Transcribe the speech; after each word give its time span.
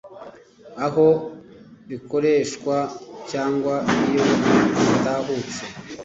aho 0.85 1.07
bikoreshwa 1.89 2.77
cyangwa 3.31 3.75
iyo 4.07 4.23
bitahutse 4.87 5.61